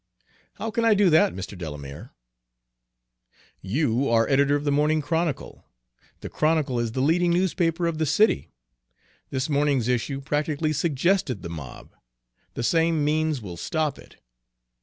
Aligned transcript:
"How 0.55 0.71
can 0.71 0.83
I 0.83 0.95
do 0.95 1.11
that, 1.11 1.31
Mr. 1.31 1.55
Delamere?" 1.55 2.09
"You 3.61 4.09
are 4.09 4.27
editor 4.27 4.55
of 4.55 4.63
the 4.63 4.71
Morning 4.71 4.99
Chronicle. 4.99 5.63
The 6.21 6.27
Chronicle 6.29 6.79
is 6.79 6.93
the 6.93 7.03
leading 7.03 7.29
newspaper 7.29 7.85
of 7.85 7.99
the 7.99 8.07
city. 8.07 8.49
This 9.29 9.47
morning's 9.47 9.87
issue 9.87 10.19
practically 10.19 10.73
suggested 10.73 11.43
the 11.43 11.49
mob; 11.49 11.91
the 12.55 12.63
same 12.63 13.05
means 13.05 13.43
will 13.43 13.57
stop 13.57 13.99
it. 13.99 14.15